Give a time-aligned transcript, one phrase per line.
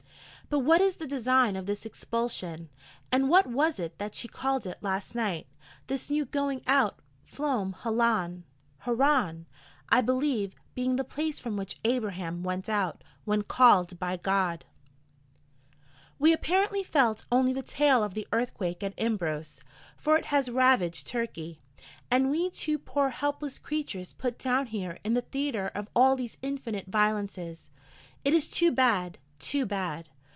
[0.49, 2.67] But what is the design of this expulsion?
[3.09, 5.47] And what was it that she called it last night?
[5.87, 8.43] 'this new going out flom Halan'!
[8.79, 9.45] 'Haran,'
[9.87, 14.65] I believe, being the place from which Abraham went out, when 'called' by God.
[16.19, 19.63] We apparently felt only the tail of the earthquake at Imbros:
[19.95, 21.61] for it has ravaged Turkey!
[22.11, 26.35] And we two poor helpless creatures put down here in the theatre of all these
[26.41, 27.69] infinite violences:
[28.25, 30.09] it is too bad, too bad.